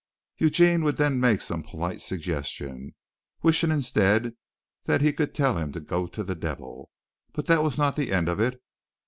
Eugene 0.39 0.83
would 0.83 0.97
then 0.97 1.19
make 1.19 1.41
some 1.41 1.61
polite 1.61 2.01
suggestion, 2.01 2.95
wishing 3.43 3.69
instead 3.69 4.33
that 4.85 4.99
he 5.01 5.13
could 5.13 5.35
tell 5.35 5.59
him 5.59 5.71
to 5.71 5.79
go 5.79 6.07
to 6.07 6.23
the 6.23 6.33
devil, 6.33 6.89
but 7.33 7.45
that 7.45 7.61
was 7.61 7.77
not 7.77 7.95
the 7.95 8.11
end 8.11 8.27
of 8.27 8.39
it. 8.39 8.59